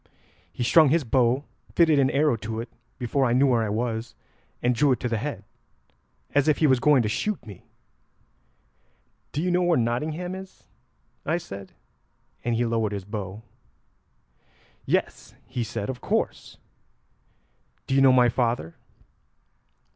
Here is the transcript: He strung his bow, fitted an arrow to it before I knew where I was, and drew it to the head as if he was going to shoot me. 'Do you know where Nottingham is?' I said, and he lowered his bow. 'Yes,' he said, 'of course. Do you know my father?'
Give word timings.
He 0.51 0.63
strung 0.63 0.89
his 0.89 1.03
bow, 1.03 1.43
fitted 1.75 1.99
an 1.99 2.09
arrow 2.09 2.35
to 2.37 2.59
it 2.59 2.69
before 2.97 3.23
I 3.23 3.33
knew 3.33 3.45
where 3.45 3.61
I 3.61 3.69
was, 3.69 4.15
and 4.63 4.73
drew 4.73 4.91
it 4.91 4.99
to 5.01 5.07
the 5.07 5.19
head 5.19 5.43
as 6.33 6.47
if 6.47 6.57
he 6.57 6.65
was 6.65 6.79
going 6.79 7.03
to 7.03 7.07
shoot 7.07 7.45
me. 7.45 7.67
'Do 9.31 9.43
you 9.43 9.51
know 9.51 9.61
where 9.61 9.77
Nottingham 9.77 10.33
is?' 10.33 10.63
I 11.23 11.37
said, 11.37 11.73
and 12.43 12.55
he 12.55 12.65
lowered 12.65 12.93
his 12.93 13.05
bow. 13.05 13.43
'Yes,' 14.87 15.35
he 15.45 15.63
said, 15.63 15.87
'of 15.87 16.01
course. 16.01 16.57
Do 17.85 17.93
you 17.93 18.01
know 18.01 18.11
my 18.11 18.27
father?' 18.27 18.73